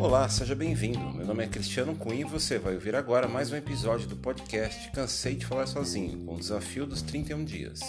[0.00, 0.98] Olá, seja bem-vindo.
[1.12, 4.90] Meu nome é Cristiano Cunha e você vai ouvir agora mais um episódio do podcast
[4.90, 7.80] Cansei de Falar Sozinho, com o desafio dos 31 dias.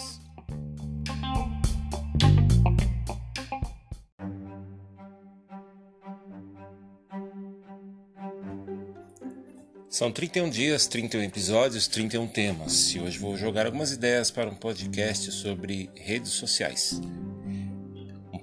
[9.88, 12.94] São 31 dias, 31 episódios, 31 temas.
[12.94, 17.00] E hoje vou jogar algumas ideias para um podcast sobre redes sociais.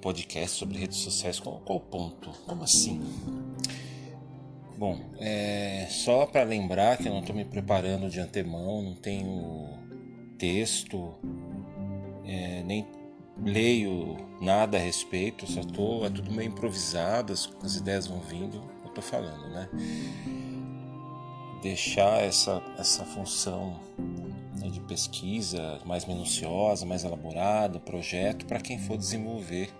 [0.02, 2.30] Podcast sobre redes sociais, qual, qual ponto?
[2.44, 3.00] Como assim?
[4.76, 9.78] Bom, é, só para lembrar que eu não estou me preparando de antemão, não tenho
[10.36, 11.14] texto,
[12.26, 12.86] é, nem
[13.44, 18.60] leio nada a respeito, só tô, é tudo meio improvisado, as, as ideias vão vindo,
[18.82, 19.68] eu estou falando, né?
[21.62, 23.80] deixar essa, essa função
[24.58, 29.70] né, de pesquisa mais minuciosa, mais elaborada, projeto para quem for desenvolver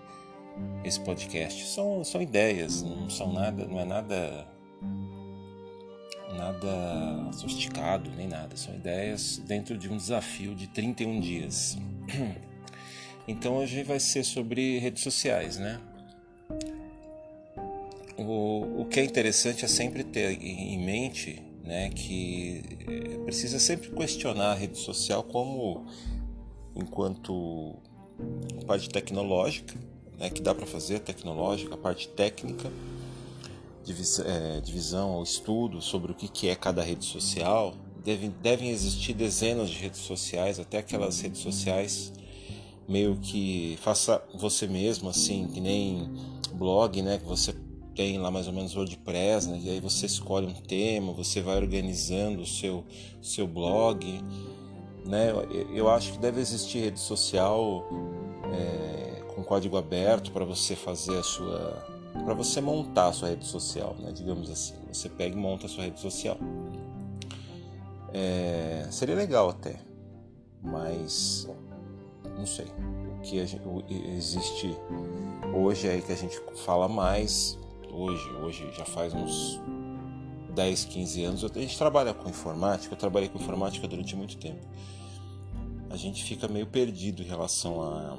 [0.83, 1.65] esse podcast.
[1.67, 4.47] São, são ideias, não são nada, não é nada
[6.35, 11.77] nada sofisticado nem nada, são ideias dentro de um desafio de 31 dias.
[13.25, 15.79] Então hoje vai ser sobre redes sociais, né?
[18.17, 23.89] O, o que é interessante é sempre ter em mente né, que eh, precisa sempre
[23.91, 25.85] questionar a rede social como
[26.75, 27.75] enquanto
[28.67, 29.73] parte tecnológica,
[30.23, 32.71] né, que dá para fazer tecnológica, a parte técnica,
[34.25, 37.75] eh, divisão estudo sobre o que é cada rede social.
[38.05, 42.13] Devem, devem existir dezenas de redes sociais, até aquelas redes sociais
[42.87, 46.09] meio que faça você mesmo, assim, que nem
[46.53, 47.53] blog, né, que você
[47.93, 49.59] tem lá mais ou menos WordPress, né?
[49.61, 52.83] E aí você escolhe um tema, você vai organizando o seu,
[53.21, 54.21] seu blog,
[55.05, 55.31] né?
[55.31, 57.87] Eu, eu acho que deve existir rede social
[58.51, 59.02] é,
[59.43, 61.85] com código aberto para você fazer a sua,
[62.23, 64.11] para você montar a sua rede social, né?
[64.11, 66.37] Digamos assim, você pega e monta a sua rede social.
[68.13, 69.75] É, seria legal até,
[70.61, 71.47] mas
[72.37, 73.61] não sei o que gente,
[74.15, 74.75] existe
[75.53, 77.57] hoje aí que a gente fala mais
[77.91, 79.59] hoje, hoje já faz uns
[80.53, 84.65] 10, 15 anos, a gente trabalha com informática, eu trabalhei com informática durante muito tempo.
[85.89, 88.17] A gente fica meio perdido em relação a,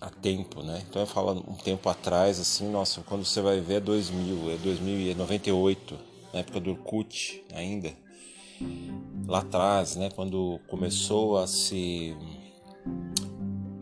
[0.00, 0.82] a tempo, né?
[0.88, 4.56] Então eu falo um tempo atrás, assim, nossa, quando você vai ver é 2000, é
[4.56, 5.98] 2098,
[6.32, 7.92] na época do Orkut ainda.
[9.26, 12.16] Lá atrás, né, quando começou a se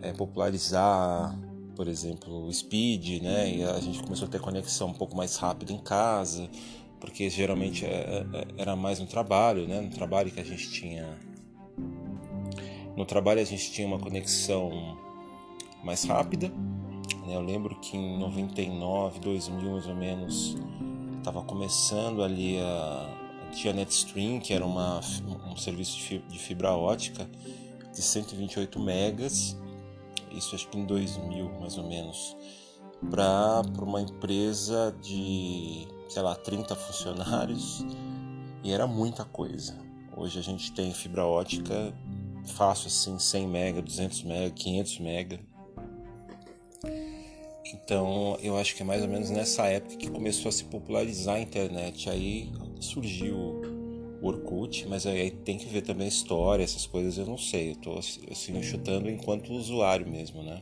[0.03, 1.39] é, popularizar
[1.77, 3.55] por exemplo, o speed, né?
[3.55, 6.49] E a gente começou a ter conexão um pouco mais rápida em casa,
[6.99, 9.81] porque geralmente é, é, era mais no trabalho, né?
[9.83, 11.07] No trabalho que a gente tinha.
[12.97, 14.97] No trabalho a gente tinha uma conexão
[15.87, 16.49] mais rápida.
[17.27, 17.35] Né?
[17.35, 20.57] Eu lembro que em 99, 2000 mais ou menos,
[21.19, 23.23] estava começando ali a.
[23.53, 25.01] Tinha NetStream, que era uma,
[25.51, 25.97] um serviço
[26.29, 27.27] de fibra ótica
[27.95, 29.57] de 128 megas
[30.37, 32.37] isso acho que em 2000 mais ou menos,
[33.11, 37.85] para uma empresa de, sei lá, 30 funcionários
[38.63, 39.77] e era muita coisa.
[40.17, 41.95] Hoje a gente tem fibra ótica
[42.45, 45.41] fácil assim, 100 mega, 200 mega, 500 mega.
[47.73, 51.37] Então eu acho que é mais ou menos nessa época que começou a se popularizar
[51.37, 52.09] a internet.
[52.09, 52.51] Aí
[52.81, 53.61] surgiu
[54.23, 57.77] Orkut, mas aí tem que ver também a história, essas coisas eu não sei, eu
[57.77, 60.61] tô assim chutando enquanto usuário mesmo, né?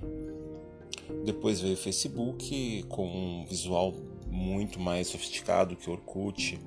[1.24, 3.94] Depois veio o Facebook com um visual
[4.26, 6.58] muito mais sofisticado que o Orkut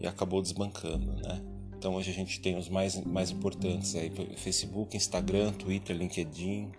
[0.00, 1.42] e acabou desbancando, né?
[1.78, 6.70] Então hoje a gente tem os mais, mais importantes aí, Facebook, Instagram, Twitter, LinkedIn,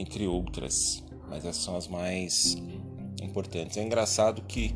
[0.00, 2.56] entre outras, mas essas são as mais
[3.22, 3.76] importantes.
[3.76, 4.74] É engraçado que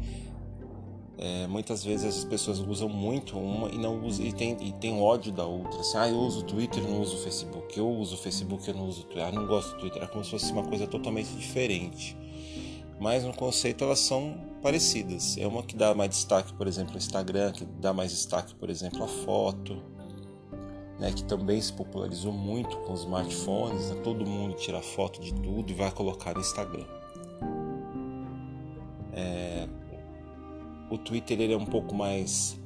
[1.22, 4.98] é, muitas vezes as pessoas usam muito uma e não usam, e tem, e tem
[4.98, 5.78] ódio da outra.
[5.81, 7.78] Assim, ah, eu uso o Twitter, não uso o Facebook.
[7.78, 9.26] Eu uso o Facebook, eu não uso o Twitter.
[9.26, 10.02] Ah, não gosto do Twitter.
[10.02, 12.16] É como se fosse uma coisa totalmente diferente.
[12.99, 15.37] Mas no conceito elas são parecidas.
[15.37, 18.70] É uma que dá mais destaque, por exemplo, ao Instagram, que dá mais destaque, por
[18.70, 19.82] exemplo, à foto,
[21.00, 23.88] né, que também se popularizou muito com os smartphones.
[23.88, 24.00] Né?
[24.05, 26.85] Todo mundo tira foto de tudo e vai colocar no Instagram.
[29.12, 29.67] É,
[30.91, 32.61] o Twitter ele é um pouco mais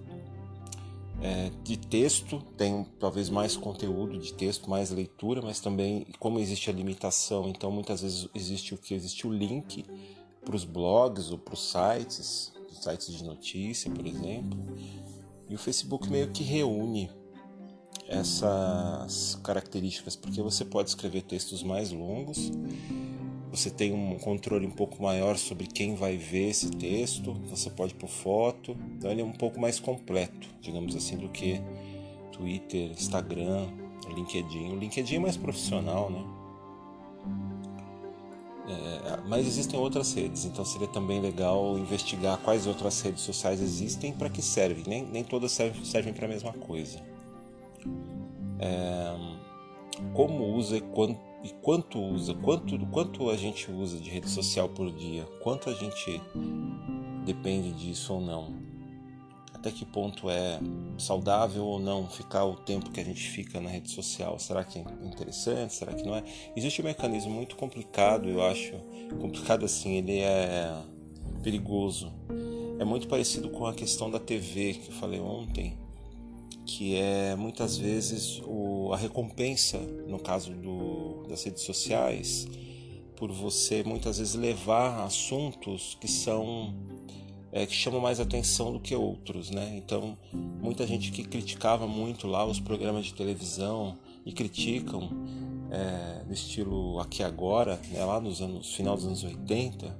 [1.22, 6.68] é, de texto, tem talvez mais conteúdo de texto, mais leitura, mas também, como existe
[6.68, 8.94] a limitação, então muitas vezes existe o que?
[8.94, 9.84] Existe o link
[10.44, 14.58] para os blogs ou para os sites, sites de notícia, por exemplo.
[15.48, 17.08] E o Facebook meio que reúne
[18.08, 22.52] essas características, porque você pode escrever textos mais longos,
[23.50, 27.94] você tem um controle um pouco maior sobre quem vai ver esse texto, você pode
[27.94, 31.60] pôr foto, então ele é um pouco mais completo, digamos assim, do que
[32.32, 33.68] Twitter, Instagram,
[34.12, 34.72] LinkedIn.
[34.72, 36.24] O LinkedIn é mais profissional, né?
[38.66, 44.12] É, mas existem outras redes, então seria também legal investigar quais outras redes sociais existem
[44.12, 44.84] para que servem.
[44.86, 47.13] Nem, nem todas servem, servem para a mesma coisa.
[48.58, 49.14] É,
[50.12, 54.68] como usa e quanto, e quanto usa, quanto, quanto a gente usa de rede social
[54.68, 56.20] por dia, quanto a gente
[57.24, 58.74] depende disso ou não
[59.64, 60.60] até que ponto é
[60.98, 64.38] saudável ou não ficar o tempo que a gente fica na rede social.
[64.38, 65.72] Será que é interessante?
[65.72, 66.22] Será que não é?
[66.54, 68.74] Existe um mecanismo muito complicado, eu acho.
[69.18, 70.70] Complicado assim, ele é
[71.42, 72.12] perigoso.
[72.78, 75.78] É muito parecido com a questão da TV que eu falei ontem,
[76.76, 82.48] que é muitas vezes o, a recompensa, no caso do, das redes sociais,
[83.14, 86.74] por você muitas vezes levar assuntos que são
[87.52, 89.72] é, que chamam mais atenção do que outros, né?
[89.76, 95.08] Então, muita gente que criticava muito lá os programas de televisão e criticam
[95.70, 98.04] é, no estilo aqui agora, né?
[98.04, 99.96] lá nos anos final dos anos 80,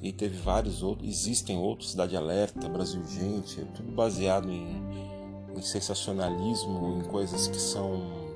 [0.00, 5.11] e teve vários outros, existem outros, Cidade Alerta, Brasil Gente, tudo baseado em,
[5.58, 8.30] em sensacionalismo, em coisas que são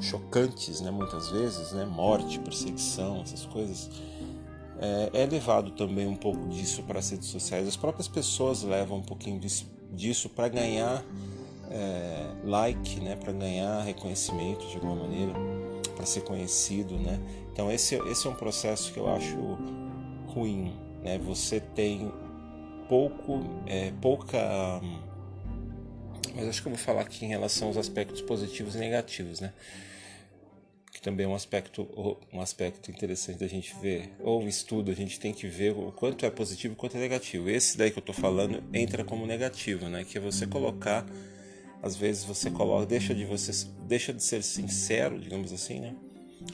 [0.00, 0.90] chocantes, né?
[0.90, 1.84] Muitas vezes, né?
[1.84, 3.90] Morte, perseguição, essas coisas
[4.78, 7.66] é, é levado também um pouco disso para as redes sociais.
[7.66, 11.04] As próprias pessoas levam um pouquinho disso, disso para ganhar
[11.70, 15.32] é, like, né, para ganhar reconhecimento de alguma maneira,
[15.96, 17.20] para ser conhecido, né.
[17.52, 19.36] Então esse, esse é um processo que eu acho
[20.28, 21.18] ruim, né.
[21.18, 22.12] Você tem
[22.88, 24.80] pouco, é, pouca,
[26.34, 29.52] mas acho que eu vou falar aqui em relação aos aspectos positivos e negativos, né
[31.04, 31.86] também é um aspecto,
[32.32, 34.10] um aspecto interessante da gente ver.
[34.20, 37.50] Ou estudo, a gente tem que ver o quanto é positivo e quanto é negativo.
[37.50, 40.02] Esse daí que eu estou falando entra como negativo, né?
[40.02, 41.04] Que é você colocar,
[41.82, 45.94] às vezes você coloca, deixa de você, deixa de ser sincero, digamos assim, né?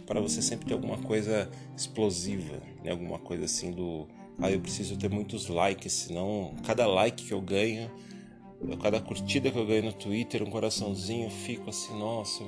[0.04, 2.90] Para você sempre ter alguma coisa explosiva, né?
[2.90, 4.08] Alguma coisa assim do,
[4.40, 7.88] ah, eu preciso ter muitos likes, senão cada like que eu ganho
[8.82, 12.44] cada curtida que eu ganho no Twitter, um coraçãozinho, eu fico assim, nossa,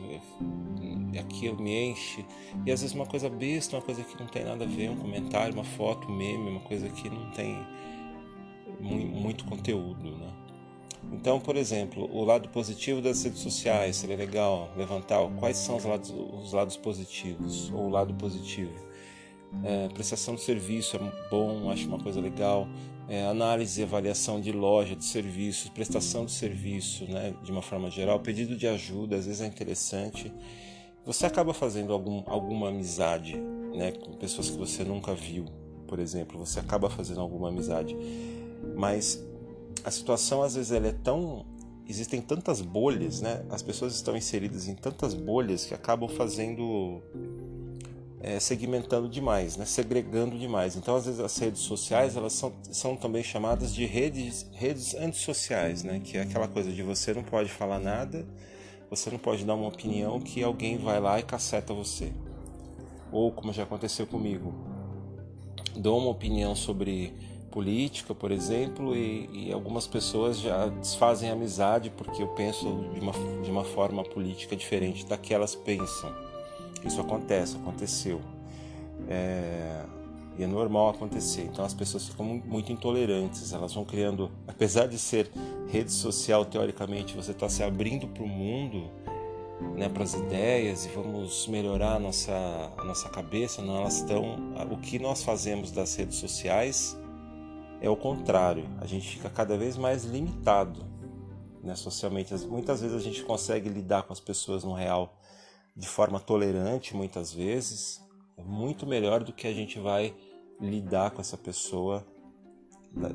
[1.18, 2.24] aquilo me enche.
[2.66, 4.96] E às vezes uma coisa besta, uma coisa que não tem nada a ver, um
[4.96, 7.56] comentário, uma foto, um meme, uma coisa que não tem
[8.80, 10.28] muito conteúdo, né?
[11.10, 15.84] Então, por exemplo, o lado positivo das redes sociais seria legal levantar quais são os
[15.84, 18.72] lados, os lados positivos ou o lado positivo.
[19.64, 22.66] É, prestação de serviço é bom, acho uma coisa legal
[23.08, 27.90] é, análise e avaliação de loja, de serviços, prestação de serviço, né, de uma forma
[27.90, 30.32] geral, pedido de ajuda, às vezes é interessante.
[31.04, 33.36] Você acaba fazendo algum, alguma amizade
[33.74, 35.46] né, com pessoas que você nunca viu,
[35.86, 37.96] por exemplo, você acaba fazendo alguma amizade.
[38.76, 39.22] Mas
[39.84, 41.44] a situação às vezes ela é tão
[41.88, 43.44] existem tantas bolhas, né?
[43.50, 47.02] As pessoas estão inseridas em tantas bolhas que acabam fazendo
[48.22, 49.64] é, segmentando demais, né?
[49.64, 50.76] segregando demais.
[50.76, 55.82] Então, às vezes, as redes sociais elas são, são também chamadas de redes, redes antissociais,
[55.82, 56.00] né?
[56.02, 58.24] que é aquela coisa de você não pode falar nada,
[58.88, 62.12] você não pode dar uma opinião que alguém vai lá e caceta você.
[63.10, 64.54] Ou, como já aconteceu comigo,
[65.74, 67.12] dou uma opinião sobre
[67.50, 72.64] política, por exemplo, e, e, algumas pessoas já desfazem amizade porque eu penso
[72.94, 73.12] de uma,
[73.42, 76.31] de uma forma política diferente da que elas pensam.
[76.84, 78.20] Isso acontece, aconteceu.
[79.08, 79.84] É,
[80.38, 81.42] e é normal acontecer.
[81.42, 85.30] Então as pessoas ficam muito intolerantes, elas vão criando, apesar de ser
[85.68, 88.90] rede social, teoricamente você está se abrindo para o mundo,
[89.76, 92.32] né, para as ideias e vamos melhorar a nossa,
[92.76, 94.36] a nossa cabeça, não, elas estão.
[94.70, 96.96] O que nós fazemos das redes sociais
[97.80, 100.84] é o contrário, a gente fica cada vez mais limitado
[101.62, 102.34] né, socialmente.
[102.46, 105.16] Muitas vezes a gente consegue lidar com as pessoas no real
[105.74, 108.00] de forma tolerante muitas vezes,
[108.36, 110.14] é muito melhor do que a gente vai
[110.60, 112.06] lidar com essa pessoa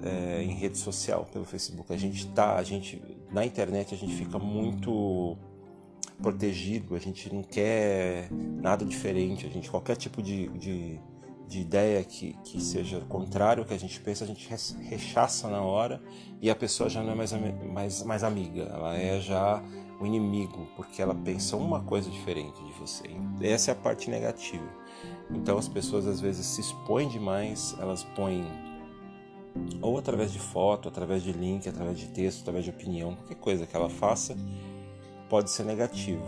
[0.04, 1.92] é, em rede social, pelo Facebook.
[1.94, 5.38] A gente tá, a gente na internet a gente fica muito
[6.22, 11.00] protegido, a gente não quer nada diferente, a gente qualquer tipo de, de,
[11.48, 14.50] de ideia que, que seja contrário ao que a gente pensa, a gente
[14.82, 16.02] rechaça na hora
[16.42, 19.64] e a pessoa já não é mais, mais, mais amiga, ela é já
[20.00, 23.10] o inimigo, porque ela pensa uma coisa diferente de você.
[23.42, 24.68] Essa é a parte negativa.
[25.32, 28.46] Então as pessoas às vezes se expõem demais, elas põem
[29.82, 33.66] ou através de foto, através de link, através de texto, através de opinião, qualquer coisa
[33.66, 34.36] que ela faça,
[35.30, 36.24] pode ser negativo.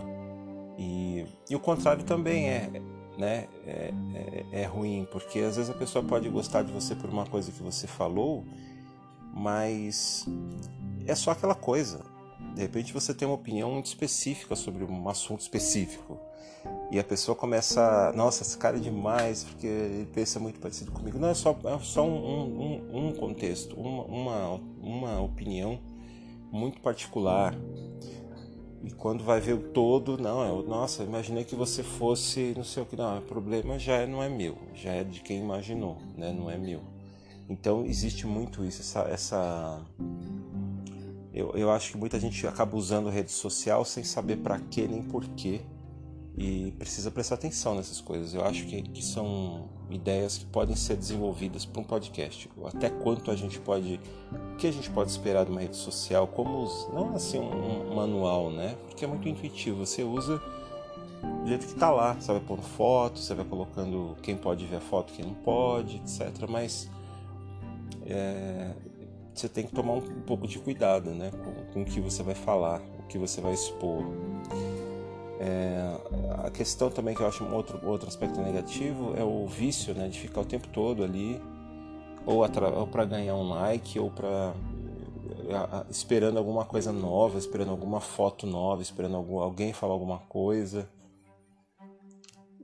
[0.78, 2.82] E, e o contrário também é,
[3.18, 7.10] né, é, é, é, ruim, porque às vezes a pessoa pode gostar de você por
[7.10, 8.46] uma coisa que você falou,
[9.34, 10.26] mas
[11.06, 12.04] é só aquela coisa.
[12.56, 16.18] De repente você tem uma opinião específica sobre um assunto específico.
[16.92, 21.18] E a pessoa começa, nossa, esse cara é demais, porque ele pensa muito parecido comigo.
[21.18, 25.80] Não, é só, é só um, um, um contexto, uma, uma, uma opinião
[26.52, 27.56] muito particular
[28.84, 32.84] e quando vai ver o todo, não, é, nossa, imaginei que você fosse, não sei
[32.84, 35.98] o que, não, o problema já é, não é meu, já é de quem imaginou,
[36.18, 36.82] né, não é meu.
[37.50, 39.82] Então existe muito isso, essa, essa
[41.34, 45.04] eu, eu acho que muita gente acaba usando rede social sem saber para que nem
[45.04, 45.62] porquê
[46.38, 48.34] e precisa prestar atenção nessas coisas.
[48.34, 52.50] Eu acho que, que são ideias que podem ser desenvolvidas para um podcast.
[52.64, 54.00] Até quanto a gente pode,
[54.54, 57.96] o que a gente pode esperar de uma rede social, como não assim um, um
[57.96, 58.76] manual, né?
[58.88, 59.86] Porque é muito intuitivo.
[59.86, 60.42] Você usa
[61.42, 62.14] do jeito que está lá.
[62.14, 65.98] Você vai pondo foto, você vai colocando quem pode ver a foto, quem não pode,
[65.98, 66.48] etc.
[66.48, 66.90] Mas
[68.06, 68.72] é,
[69.40, 71.32] você tem que tomar um, pouco de cuidado, né?
[71.32, 74.04] Com, com o que você vai falar, o que você vai expor.
[75.40, 75.98] É,
[76.46, 80.10] a questão também que eu acho um outro, outro aspecto negativo é o vício né,
[80.10, 81.42] de ficar o tempo todo ali,
[82.26, 82.42] ou,
[82.76, 84.54] ou para ganhar um like, ou para
[85.90, 90.90] esperando alguma coisa nova, esperando alguma foto nova, esperando algum, alguém falar alguma coisa.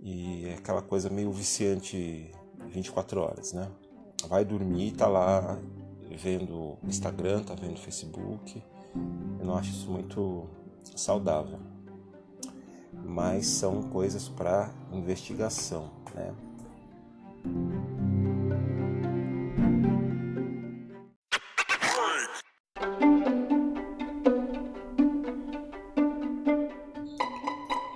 [0.01, 2.29] E é aquela coisa meio viciante
[2.67, 3.71] 24 horas, né?
[4.27, 5.57] Vai dormir, tá lá
[6.09, 8.61] vendo Instagram, tá vendo Facebook.
[9.39, 10.45] Eu não acho isso muito
[10.95, 11.59] saudável
[13.03, 16.33] mas são coisas para investigação, né?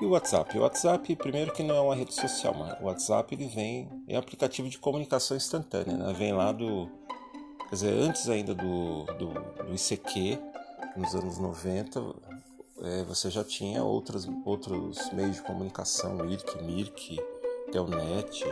[0.02, 0.58] E o WhatsApp?
[0.58, 4.16] O WhatsApp, primeiro que não é uma rede social, mas o WhatsApp ele vem, é
[4.16, 6.14] um aplicativo de comunicação instantânea, né?
[6.14, 6.90] Vem lá do,
[7.70, 10.40] quer dizer, antes ainda do, do, do ICQ,
[10.98, 12.16] nos anos 90,
[12.82, 17.20] é, você já tinha outras, outros meios de comunicação, IRC, MIRC,
[17.72, 18.44] Telnet,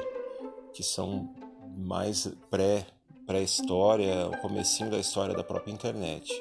[0.74, 1.33] que são
[1.75, 2.86] mais pré,
[3.25, 6.31] pré-história, o comecinho da história da própria internet.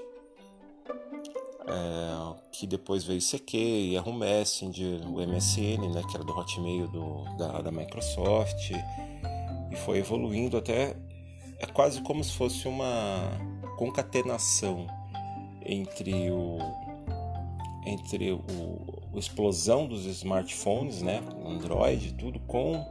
[1.68, 3.56] É, que depois veio ICQ,
[3.95, 8.71] Yahoo Messenger, o MSN, né, que era do Hotmail do, da, da Microsoft,
[9.71, 10.97] e foi evoluindo até
[11.59, 13.31] é quase como se fosse uma
[13.77, 14.87] concatenação
[15.65, 16.59] entre o
[17.87, 18.41] entre o,
[19.15, 22.85] a explosão dos smartphones, né, Android, tudo com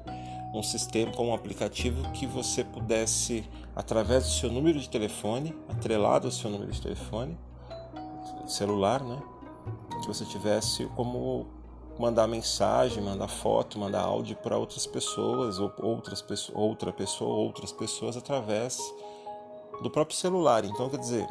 [0.53, 3.43] um sistema, com um aplicativo que você pudesse,
[3.75, 7.37] através do seu número de telefone, atrelado ao seu número de telefone,
[8.47, 9.21] celular, né,
[10.01, 11.47] que você tivesse como
[11.97, 16.23] mandar mensagem, mandar foto, mandar áudio para outras pessoas, ou outras
[16.53, 18.79] outra pessoa, outras pessoas através
[19.81, 20.65] do próprio celular.
[20.65, 21.27] Então, quer dizer,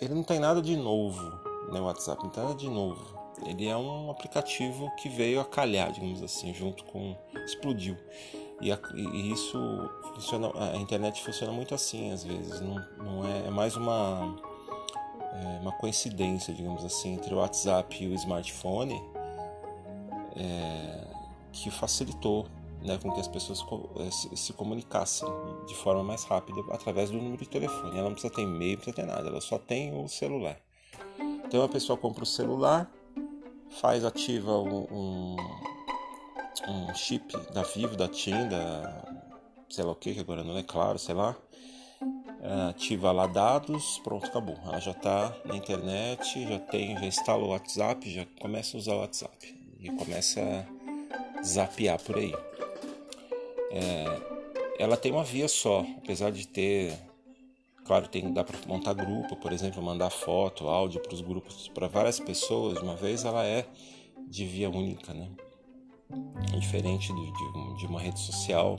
[0.00, 1.22] ele não tem nada de novo,
[1.70, 3.18] né, WhatsApp não tem nada de novo.
[3.46, 7.16] Ele é um aplicativo que veio a calhar, digamos assim, junto com.
[7.44, 7.96] explodiu.
[8.60, 9.58] E, a, e isso
[10.14, 10.50] funciona.
[10.74, 12.60] A internet funciona muito assim às vezes.
[12.60, 14.36] Não, não é, é mais uma.
[15.32, 19.00] É uma coincidência, digamos assim, entre o WhatsApp e o smartphone
[20.36, 21.06] é,
[21.52, 22.46] que facilitou
[22.82, 23.64] né, com que as pessoas
[23.98, 25.28] é, se, se, comunicassem
[25.66, 27.98] de forma mais rápida através do número de telefone.
[27.98, 30.56] Ela não precisa ter e-mail, não precisa ter nada, ela só tem o celular.
[31.44, 32.90] Então a pessoa compra o celular,
[33.80, 35.36] faz, ativa um, um,
[36.68, 39.04] um chip da Vivo, da TIM, da
[39.68, 41.36] sei lá o que, que agora não é claro, sei lá.
[42.70, 44.56] Ativa lá dados, pronto, acabou.
[44.64, 48.94] Ela já está na internet, já tem, já instala o WhatsApp, já começa a usar
[48.94, 50.40] o WhatsApp e começa
[51.38, 52.34] a zapear por aí.
[53.70, 54.04] É,
[54.78, 56.98] ela tem uma via só, apesar de ter
[57.90, 61.88] Claro, tem, dá para montar grupo, por exemplo, mandar foto, áudio para os grupos para
[61.88, 63.66] várias pessoas de uma vez, ela é
[64.28, 65.28] de via única, né?
[66.56, 68.78] Diferente de, de, uma rede social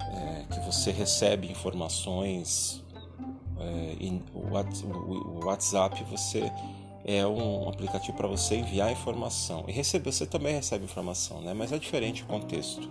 [0.00, 2.84] é, que você recebe informações
[3.60, 3.96] é,
[4.84, 6.50] o, o WhatsApp você
[7.16, 11.52] é um aplicativo para você enviar informação e receber você também recebe informação, né?
[11.54, 12.88] Mas é diferente o contexto.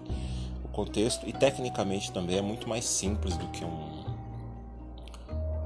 [0.63, 3.99] O contexto e tecnicamente também é muito mais simples do que um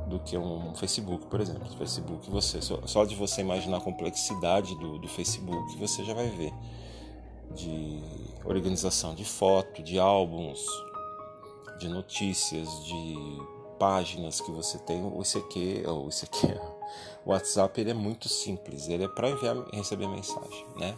[0.07, 1.67] do que um Facebook, por exemplo.
[1.67, 6.29] O Facebook, você só, de você imaginar a complexidade do, do Facebook, você já vai
[6.29, 6.53] ver
[7.55, 7.99] de
[8.45, 10.63] organização de foto, de álbuns,
[11.79, 13.15] de notícias, de
[13.83, 16.57] páginas que você tem, o ICQ, ou ICQ,
[17.25, 20.97] O WhatsApp ele é muito simples, ele é para enviar e receber mensagem, né?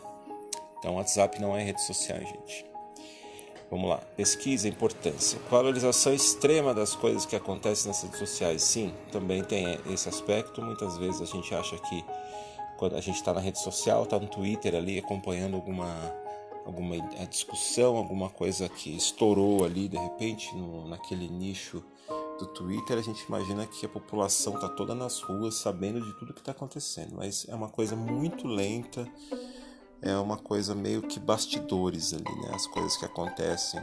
[0.78, 2.64] Então, o WhatsApp não é rede social, gente.
[3.72, 3.98] Vamos lá.
[4.16, 5.40] Pesquisa, importância.
[5.50, 8.62] Valorização extrema das coisas que acontecem nas redes sociais.
[8.62, 10.62] Sim, também tem esse aspecto.
[10.62, 12.06] Muitas vezes a gente acha que
[12.78, 15.90] quando a gente está na rede social, está no Twitter ali acompanhando alguma
[16.64, 21.84] alguma discussão, alguma coisa que estourou ali de repente no, naquele nicho
[22.38, 26.34] do Twitter, a gente imagina que a população está toda nas ruas sabendo de tudo
[26.34, 29.08] que está acontecendo, mas é uma coisa muito lenta,
[30.02, 32.52] é uma coisa meio que bastidores ali, né?
[32.54, 33.82] As coisas que acontecem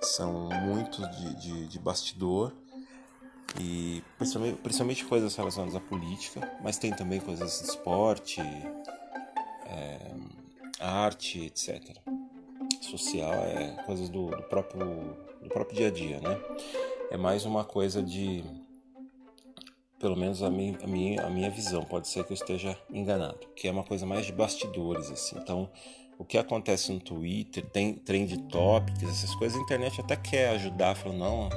[0.00, 2.52] são muito de, de, de bastidor
[3.60, 10.10] e principalmente, principalmente, coisas relacionadas à política, mas tem também coisas de esporte, é,
[10.80, 11.96] arte, etc.
[12.80, 16.38] Social, é coisas do, do, próprio, do próprio dia a dia, né?
[17.10, 18.44] É mais uma coisa de.
[19.98, 23.40] Pelo menos a minha, a, minha, a minha visão, pode ser que eu esteja enganado,
[23.56, 25.38] que é uma coisa mais de bastidores, assim.
[25.38, 25.70] Então,
[26.18, 30.94] o que acontece no Twitter, tem trend topics, essas coisas, a internet até quer ajudar,
[30.94, 31.48] falando, não,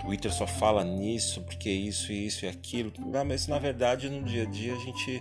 [0.00, 2.92] Twitter só fala nisso, porque isso, isso e aquilo.
[3.26, 5.20] Mas na verdade no dia a dia a gente.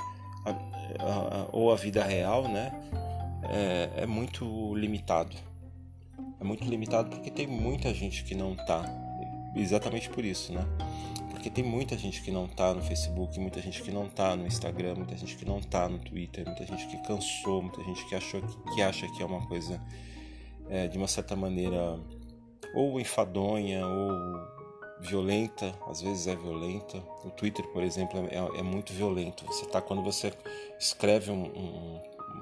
[1.51, 2.71] ou a vida real, né?
[3.49, 5.35] é, é muito limitado.
[6.39, 8.83] É muito limitado porque tem muita gente que não tá.
[9.55, 10.65] Exatamente por isso, né?
[11.29, 14.47] Porque tem muita gente que não tá no Facebook, muita gente que não tá no
[14.47, 18.15] Instagram, muita gente que não tá no Twitter, muita gente que cansou, muita gente que
[18.15, 18.41] achou
[18.73, 19.79] que, acha que é uma coisa
[20.69, 21.99] é, de uma certa maneira
[22.73, 24.11] ou enfadonha ou
[24.99, 26.97] violenta, às vezes é violenta.
[27.23, 29.45] O Twitter, por exemplo, é, é muito violento.
[29.45, 30.33] Você tá quando você
[30.79, 32.01] escreve um, um,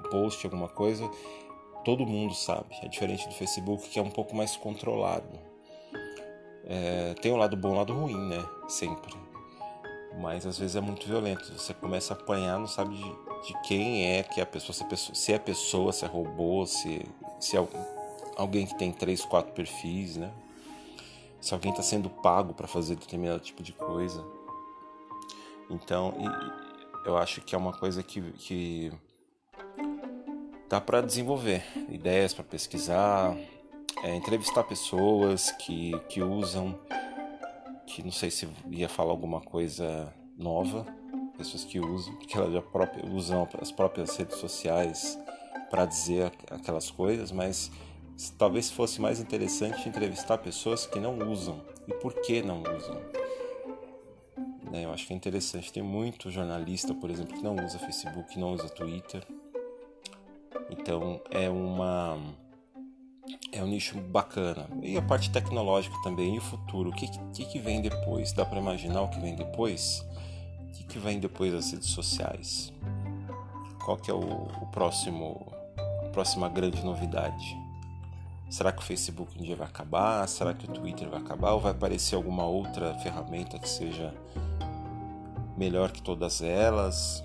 [0.09, 1.09] post, alguma coisa,
[1.83, 2.67] todo mundo sabe.
[2.81, 5.52] É diferente do Facebook, que é um pouco mais controlado.
[6.65, 8.45] É, tem um lado bom e um lado ruim, né?
[8.67, 9.13] Sempre.
[10.19, 11.51] Mas às vezes é muito violento.
[11.53, 14.83] Você começa a apanhar, não sabe de, de quem é que é a pessoa, se,
[14.83, 17.05] é pessoa, se é pessoa, se é robô, se,
[17.39, 17.67] se é
[18.37, 20.31] alguém que tem três, quatro perfis, né?
[21.41, 24.23] Se alguém está sendo pago para fazer determinado tipo de coisa.
[25.69, 26.13] Então,
[27.05, 28.91] eu acho que é uma coisa que, que
[30.69, 33.35] dá para desenvolver ideias para pesquisar,
[34.01, 36.79] é, entrevistar pessoas que, que usam,
[37.85, 40.85] que não sei se ia falar alguma coisa nova,
[41.37, 42.63] pessoas que usam, porque elas já
[43.11, 45.19] usam as próprias redes sociais
[45.69, 47.71] para dizer aquelas coisas, mas
[48.37, 53.01] talvez fosse mais interessante entrevistar pessoas que não usam e por que não usam.
[54.71, 55.71] Né, eu acho que é interessante.
[55.71, 59.23] Tem muito jornalista, por exemplo, que não usa Facebook, que não usa Twitter
[60.69, 62.19] então é uma
[63.51, 64.67] é um nicho bacana.
[64.81, 68.33] E a parte tecnológica também, e o futuro, o que, que, que vem depois?
[68.33, 70.03] Dá para imaginar o que vem depois?
[70.61, 72.73] O que, que vem depois das redes sociais?
[73.83, 75.51] Qual que é o, o próximo,
[76.05, 77.57] a próxima grande novidade?
[78.49, 80.27] Será que o Facebook um dia vai acabar?
[80.27, 81.53] Será que o Twitter vai acabar?
[81.53, 84.13] Ou vai aparecer alguma outra ferramenta que seja
[85.57, 87.23] melhor que todas elas?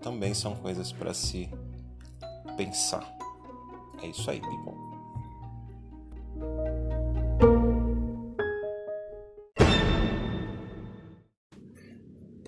[0.00, 1.50] Também são coisas para se
[2.56, 3.04] pensar.
[4.02, 4.87] É isso aí, people.